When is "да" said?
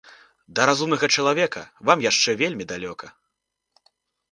0.59-0.63